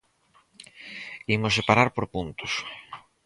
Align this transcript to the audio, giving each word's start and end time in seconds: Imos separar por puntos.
Imos 1.35 1.55
separar 1.57 1.89
por 1.95 2.05
puntos. 2.13 2.51